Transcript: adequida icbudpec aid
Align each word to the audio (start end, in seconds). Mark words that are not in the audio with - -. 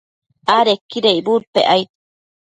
adequida 0.57 1.09
icbudpec 1.19 1.67
aid 1.73 1.89